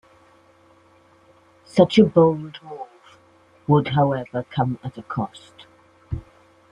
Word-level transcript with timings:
Such 1.63 1.99
a 1.99 2.05
bold 2.05 2.59
move 2.63 2.87
would 3.67 3.89
however 3.89 4.43
come 4.49 4.79
at 4.83 4.97
a 4.97 5.03
cost. 5.03 5.67